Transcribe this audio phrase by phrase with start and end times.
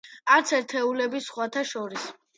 [0.35, 2.13] არც ერთეულები სხვათა შორის.